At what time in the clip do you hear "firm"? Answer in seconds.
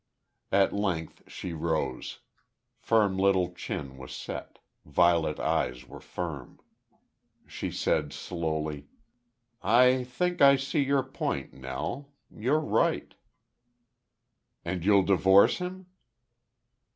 2.79-3.19, 5.99-6.59